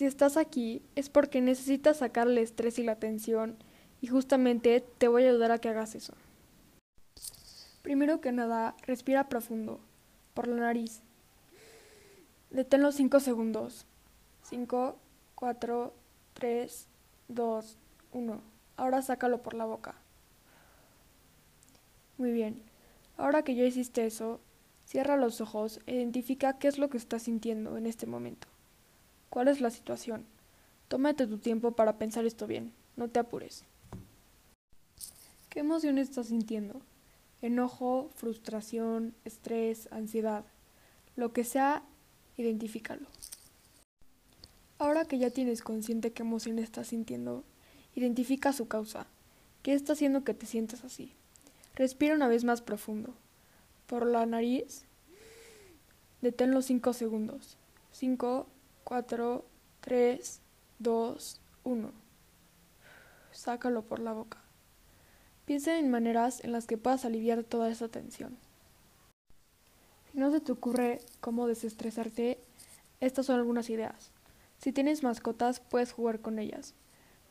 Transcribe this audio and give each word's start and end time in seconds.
estás 0.00 0.36
aquí 0.36 0.82
es 0.94 1.08
porque 1.08 1.40
necesitas 1.40 1.98
sacar 1.98 2.28
el 2.28 2.38
estrés 2.38 2.78
y 2.78 2.82
la 2.82 2.96
tensión 2.96 3.56
y 4.00 4.08
justamente 4.08 4.84
te 4.98 5.08
voy 5.08 5.24
a 5.24 5.30
ayudar 5.30 5.52
a 5.52 5.58
que 5.58 5.68
hagas 5.68 5.94
eso. 5.94 6.14
Primero 7.82 8.20
que 8.20 8.32
nada, 8.32 8.74
respira 8.82 9.28
profundo, 9.28 9.80
por 10.34 10.48
la 10.48 10.56
nariz. 10.56 11.02
Deténlo 12.50 12.92
5 12.92 13.20
segundos. 13.20 13.86
5, 14.42 14.96
4, 15.34 15.94
3, 16.34 16.86
2, 17.28 17.78
1. 18.12 18.40
Ahora 18.76 19.02
sácalo 19.02 19.42
por 19.42 19.54
la 19.54 19.64
boca. 19.64 19.94
Muy 22.18 22.32
bien. 22.32 22.62
Ahora 23.16 23.42
que 23.42 23.54
ya 23.54 23.64
hiciste 23.64 24.06
eso, 24.06 24.40
cierra 24.84 25.16
los 25.16 25.40
ojos 25.40 25.80
e 25.86 25.94
identifica 25.94 26.58
qué 26.58 26.68
es 26.68 26.78
lo 26.78 26.88
que 26.88 26.98
estás 26.98 27.22
sintiendo 27.22 27.76
en 27.76 27.86
este 27.86 28.06
momento. 28.06 28.48
¿Cuál 29.36 29.48
es 29.48 29.60
la 29.60 29.68
situación? 29.68 30.24
Tómate 30.88 31.26
tu 31.26 31.36
tiempo 31.36 31.72
para 31.72 31.98
pensar 31.98 32.24
esto 32.24 32.46
bien. 32.46 32.72
No 32.96 33.10
te 33.10 33.18
apures. 33.18 33.64
¿Qué 35.50 35.60
emoción 35.60 35.98
estás 35.98 36.28
sintiendo? 36.28 36.80
Enojo, 37.42 38.08
frustración, 38.14 39.14
estrés, 39.26 39.92
ansiedad. 39.92 40.46
Lo 41.16 41.34
que 41.34 41.44
sea, 41.44 41.82
identifícalo. 42.38 43.06
Ahora 44.78 45.04
que 45.04 45.18
ya 45.18 45.28
tienes 45.28 45.60
consciente 45.60 46.12
qué 46.12 46.22
emoción 46.22 46.58
estás 46.58 46.86
sintiendo, 46.86 47.44
identifica 47.94 48.54
su 48.54 48.68
causa. 48.68 49.06
¿Qué 49.62 49.74
está 49.74 49.92
haciendo 49.92 50.24
que 50.24 50.32
te 50.32 50.46
sientas 50.46 50.82
así? 50.82 51.12
Respira 51.74 52.14
una 52.14 52.28
vez 52.28 52.44
más 52.44 52.62
profundo. 52.62 53.12
Por 53.86 54.06
la 54.06 54.24
nariz, 54.24 54.86
deténlo 56.22 56.62
5 56.62 56.94
segundos. 56.94 57.58
5, 57.92 58.46
4, 58.86 59.44
3, 59.80 60.40
2, 60.78 61.40
1. 61.64 61.90
Sácalo 63.32 63.82
por 63.82 63.98
la 63.98 64.12
boca. 64.12 64.38
Piensa 65.44 65.76
en 65.80 65.90
maneras 65.90 66.44
en 66.44 66.52
las 66.52 66.68
que 66.68 66.78
puedas 66.78 67.04
aliviar 67.04 67.42
toda 67.42 67.68
esa 67.68 67.88
tensión. 67.88 68.36
Si 70.12 70.18
no 70.18 70.30
se 70.30 70.38
te 70.38 70.52
ocurre 70.52 71.00
cómo 71.20 71.48
desestresarte, 71.48 72.38
estas 73.00 73.26
son 73.26 73.34
algunas 73.34 73.70
ideas. 73.70 74.12
Si 74.58 74.70
tienes 74.70 75.02
mascotas, 75.02 75.58
puedes 75.58 75.90
jugar 75.90 76.20
con 76.20 76.38
ellas. 76.38 76.74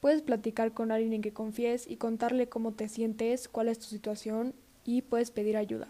Puedes 0.02 0.24
platicar 0.24 0.74
con 0.74 0.92
alguien 0.92 1.14
en 1.14 1.22
que 1.22 1.32
confíes 1.32 1.90
y 1.90 1.96
contarle 1.96 2.50
cómo 2.50 2.74
te 2.74 2.90
sientes, 2.90 3.48
cuál 3.48 3.70
es 3.70 3.80
tu 3.80 3.86
situación 3.86 4.54
y 4.84 5.04
puedes 5.04 5.32
pedir 5.32 5.56
ayuda. 5.56 5.88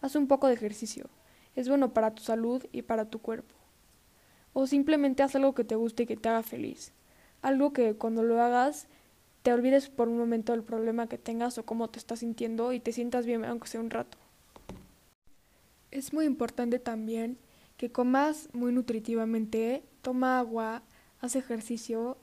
Haz 0.00 0.16
un 0.16 0.26
poco 0.26 0.48
de 0.48 0.54
ejercicio. 0.54 1.08
Es 1.54 1.68
bueno 1.68 1.92
para 1.92 2.12
tu 2.12 2.24
salud 2.24 2.66
y 2.72 2.82
para 2.82 3.08
tu 3.08 3.20
cuerpo. 3.20 3.59
O 4.52 4.66
simplemente 4.66 5.22
haz 5.22 5.34
algo 5.36 5.54
que 5.54 5.64
te 5.64 5.76
guste 5.76 6.02
y 6.02 6.06
que 6.06 6.16
te 6.16 6.28
haga 6.28 6.42
feliz. 6.42 6.92
Algo 7.42 7.72
que 7.72 7.94
cuando 7.94 8.22
lo 8.22 8.40
hagas 8.42 8.86
te 9.42 9.52
olvides 9.52 9.88
por 9.88 10.08
un 10.08 10.18
momento 10.18 10.52
del 10.52 10.62
problema 10.62 11.08
que 11.08 11.18
tengas 11.18 11.56
o 11.58 11.64
cómo 11.64 11.88
te 11.88 11.98
estás 11.98 12.18
sintiendo 12.18 12.72
y 12.72 12.80
te 12.80 12.92
sientas 12.92 13.26
bien 13.26 13.44
aunque 13.44 13.68
sea 13.68 13.80
un 13.80 13.90
rato. 13.90 14.18
Es 15.90 16.12
muy 16.12 16.26
importante 16.26 16.78
también 16.78 17.38
que 17.76 17.90
comas 17.90 18.48
muy 18.52 18.72
nutritivamente, 18.72 19.82
toma 20.02 20.38
agua, 20.38 20.82
haz 21.20 21.36
ejercicio 21.36 22.18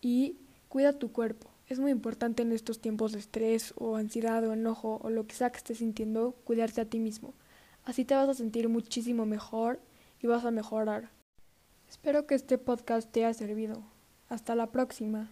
y 0.00 0.36
cuida 0.68 0.98
tu 0.98 1.10
cuerpo. 1.12 1.48
Es 1.66 1.78
muy 1.78 1.90
importante 1.90 2.42
en 2.42 2.52
estos 2.52 2.80
tiempos 2.80 3.12
de 3.12 3.18
estrés 3.18 3.74
o 3.76 3.96
ansiedad 3.96 4.46
o 4.46 4.52
enojo 4.52 5.00
o 5.02 5.10
lo 5.10 5.26
que 5.26 5.34
sea 5.34 5.50
que 5.50 5.58
estés 5.58 5.78
sintiendo, 5.78 6.32
cuidarte 6.44 6.80
a 6.80 6.84
ti 6.84 6.98
mismo. 6.98 7.34
Así 7.84 8.04
te 8.04 8.14
vas 8.14 8.28
a 8.28 8.34
sentir 8.34 8.68
muchísimo 8.68 9.26
mejor 9.26 9.80
y 10.20 10.26
vas 10.26 10.44
a 10.44 10.50
mejorar. 10.50 11.10
Espero 11.88 12.26
que 12.26 12.34
este 12.34 12.58
podcast 12.58 13.10
te 13.10 13.24
haya 13.24 13.34
servido. 13.34 13.82
Hasta 14.28 14.54
la 14.54 14.70
próxima. 14.70 15.30